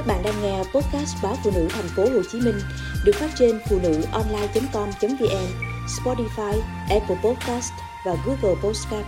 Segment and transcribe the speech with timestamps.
[0.00, 2.60] Các bạn đang nghe podcast báo phụ nữ thành phố Hồ Chí Minh
[3.04, 5.46] được phát trên phụ nữ online.com.vn,
[5.86, 7.72] Spotify, Apple Podcast
[8.06, 9.06] và Google Podcast.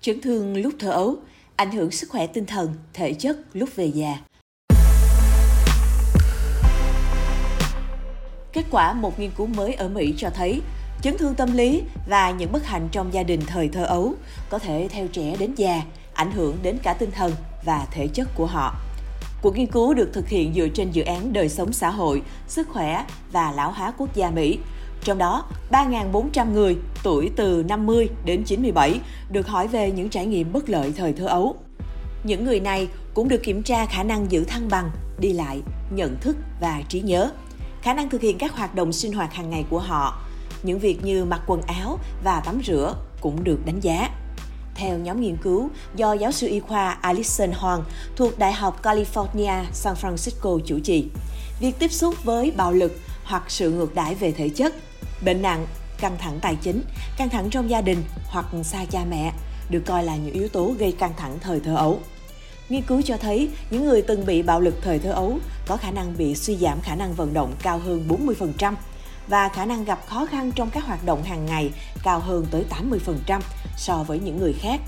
[0.00, 1.16] Chấn thương lúc thở ấu,
[1.56, 4.18] ảnh hưởng sức khỏe tinh thần, thể chất lúc về già.
[8.52, 10.60] Kết quả một nghiên cứu mới ở Mỹ cho thấy
[11.02, 14.14] chấn thương tâm lý và những bất hạnh trong gia đình thời thơ ấu
[14.48, 15.82] có thể theo trẻ đến già,
[16.20, 17.32] ảnh hưởng đến cả tinh thần
[17.64, 18.74] và thể chất của họ.
[19.42, 22.68] Cuộc nghiên cứu được thực hiện dựa trên dự án đời sống xã hội, sức
[22.68, 24.58] khỏe và lão hóa quốc gia Mỹ.
[25.04, 29.00] Trong đó, 3.400 người tuổi từ 50 đến 97
[29.32, 31.56] được hỏi về những trải nghiệm bất lợi thời thơ ấu.
[32.24, 36.16] Những người này cũng được kiểm tra khả năng giữ thăng bằng, đi lại, nhận
[36.20, 37.32] thức và trí nhớ,
[37.82, 40.22] khả năng thực hiện các hoạt động sinh hoạt hàng ngày của họ.
[40.62, 44.08] Những việc như mặc quần áo và tắm rửa cũng được đánh giá
[44.80, 47.84] theo nhóm nghiên cứu do giáo sư y khoa Alison Hoàng
[48.16, 51.06] thuộc Đại học California San Francisco chủ trì.
[51.60, 52.92] Việc tiếp xúc với bạo lực
[53.24, 54.74] hoặc sự ngược đãi về thể chất,
[55.24, 55.66] bệnh nặng,
[55.98, 56.82] căng thẳng tài chính,
[57.16, 59.32] căng thẳng trong gia đình hoặc xa cha mẹ
[59.70, 62.00] được coi là những yếu tố gây căng thẳng thời thơ ấu.
[62.68, 65.90] Nghiên cứu cho thấy những người từng bị bạo lực thời thơ ấu có khả
[65.90, 68.74] năng bị suy giảm khả năng vận động cao hơn 40%,
[69.30, 71.70] và khả năng gặp khó khăn trong các hoạt động hàng ngày
[72.02, 72.64] cao hơn tới
[73.26, 73.40] 80%
[73.76, 74.80] so với những người khác.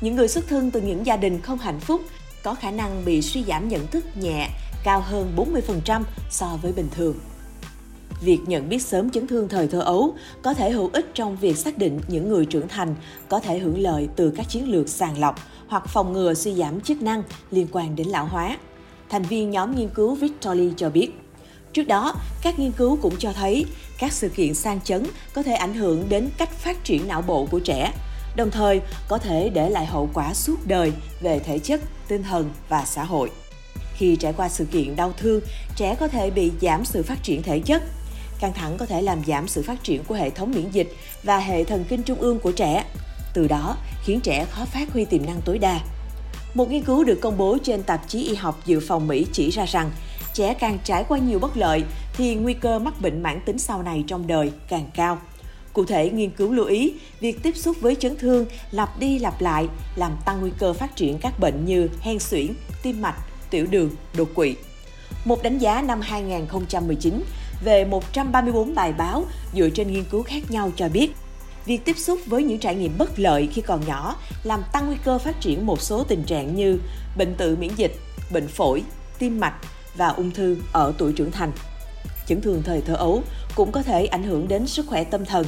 [0.00, 2.00] Những người xuất thân từ những gia đình không hạnh phúc
[2.42, 4.48] có khả năng bị suy giảm nhận thức nhẹ
[4.84, 7.16] cao hơn 40% so với bình thường.
[8.20, 11.56] Việc nhận biết sớm chấn thương thời thơ ấu có thể hữu ích trong việc
[11.56, 12.94] xác định những người trưởng thành
[13.28, 15.34] có thể hưởng lợi từ các chiến lược sàng lọc
[15.68, 18.58] hoặc phòng ngừa suy giảm chức năng liên quan đến lão hóa.
[19.08, 21.23] Thành viên nhóm nghiên cứu Victory cho biết,
[21.74, 23.66] Trước đó, các nghiên cứu cũng cho thấy
[23.98, 27.46] các sự kiện sang chấn có thể ảnh hưởng đến cách phát triển não bộ
[27.50, 27.92] của trẻ,
[28.36, 32.50] đồng thời có thể để lại hậu quả suốt đời về thể chất, tinh thần
[32.68, 33.30] và xã hội.
[33.96, 35.40] Khi trải qua sự kiện đau thương,
[35.76, 37.82] trẻ có thể bị giảm sự phát triển thể chất.
[38.40, 41.38] Căng thẳng có thể làm giảm sự phát triển của hệ thống miễn dịch và
[41.38, 42.84] hệ thần kinh trung ương của trẻ,
[43.34, 45.80] từ đó khiến trẻ khó phát huy tiềm năng tối đa.
[46.54, 49.50] Một nghiên cứu được công bố trên tạp chí y học dự phòng Mỹ chỉ
[49.50, 49.90] ra rằng
[50.34, 51.84] trẻ càng trải qua nhiều bất lợi
[52.16, 55.18] thì nguy cơ mắc bệnh mãn tính sau này trong đời càng cao.
[55.72, 59.40] Cụ thể, nghiên cứu lưu ý việc tiếp xúc với chấn thương lặp đi lặp
[59.40, 62.46] lại làm tăng nguy cơ phát triển các bệnh như hen suyễn,
[62.82, 63.16] tim mạch,
[63.50, 64.54] tiểu đường, đột quỵ.
[65.24, 67.22] Một đánh giá năm 2019
[67.64, 71.12] về 134 bài báo dựa trên nghiên cứu khác nhau cho biết
[71.66, 74.96] việc tiếp xúc với những trải nghiệm bất lợi khi còn nhỏ làm tăng nguy
[75.04, 76.78] cơ phát triển một số tình trạng như
[77.16, 77.96] bệnh tự miễn dịch,
[78.32, 78.82] bệnh phổi,
[79.18, 79.54] tim mạch,
[79.96, 81.52] và ung thư ở tuổi trưởng thành.
[82.26, 83.22] Chấn thương thời thơ ấu
[83.54, 85.46] cũng có thể ảnh hưởng đến sức khỏe tâm thần.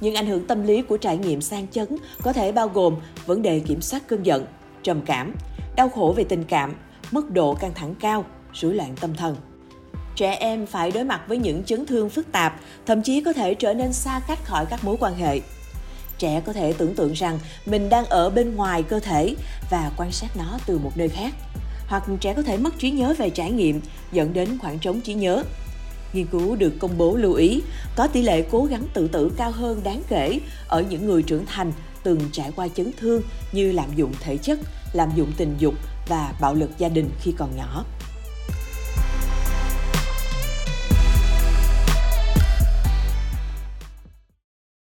[0.00, 2.96] Những ảnh hưởng tâm lý của trải nghiệm sang chấn có thể bao gồm
[3.26, 4.46] vấn đề kiểm soát cơn giận,
[4.82, 5.34] trầm cảm,
[5.76, 6.74] đau khổ về tình cảm,
[7.10, 9.36] mức độ căng thẳng cao, rối loạn tâm thần.
[10.16, 13.54] Trẻ em phải đối mặt với những chấn thương phức tạp, thậm chí có thể
[13.54, 15.40] trở nên xa cách khỏi các mối quan hệ.
[16.18, 19.34] Trẻ có thể tưởng tượng rằng mình đang ở bên ngoài cơ thể
[19.70, 21.34] và quan sát nó từ một nơi khác
[21.88, 23.80] hoặc trẻ có thể mất trí nhớ về trải nghiệm
[24.12, 25.42] dẫn đến khoảng trống trí nhớ.
[26.12, 27.62] Nghiên cứu được công bố lưu ý
[27.96, 31.46] có tỷ lệ cố gắng tự tử cao hơn đáng kể ở những người trưởng
[31.46, 31.72] thành
[32.02, 33.22] từng trải qua chấn thương
[33.52, 34.58] như lạm dụng thể chất,
[34.92, 35.74] lạm dụng tình dục
[36.08, 37.84] và bạo lực gia đình khi còn nhỏ.